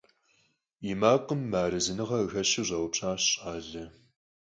И 0.91 0.93
макъым 1.01 1.41
мыарэзыныгъэ 1.51 2.17
къыхэщу 2.21 2.65
щӀэупщӀащ 2.67 3.23
щӀалэр. 3.31 3.89